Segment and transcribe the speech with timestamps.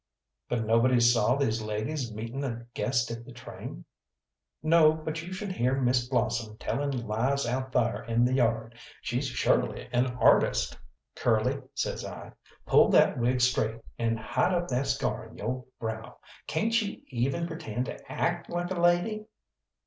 [0.49, 3.85] "But nobody saw these ladies meeting a guest at the train."
[4.63, 8.73] "No, but you should hear Miss Blossom telling lies out thar in the yard!
[9.03, 10.75] She's surely an artist."
[11.15, 12.31] "Curly," says I,
[12.65, 16.17] "pull that wig straight, and hide up that scar on yo' brow.
[16.47, 19.27] Cayn't you even pretend to act like a lady?"